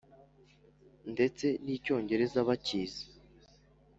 Ndetse 1.13 1.45
n'icyongereza 1.63 2.39
bacyizi 2.47 3.03